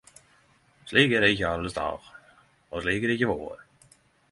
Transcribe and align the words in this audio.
Slik 0.91 1.11
er 1.17 1.25
det 1.25 1.29
ikkje 1.33 1.51
alle 1.51 1.71
stader- 1.75 2.09
og 2.71 2.85
slik 2.87 3.01
har 3.07 3.13
det 3.13 3.19
ikkje 3.21 3.31
vore. 3.37 3.63